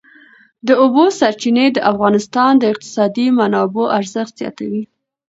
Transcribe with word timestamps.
د 0.67 0.69
اوبو 0.83 1.03
سرچینې 1.19 1.65
د 1.73 1.77
افغانستان 1.91 2.51
د 2.57 2.63
اقتصادي 2.73 3.27
منابعو 3.39 3.91
ارزښت 3.97 4.33
زیاتوي. 4.41 4.83